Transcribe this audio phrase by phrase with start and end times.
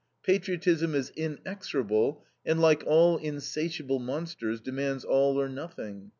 [0.23, 6.09] Patriotism is inexorable and, like all insatiable monsters, demands all or nothing.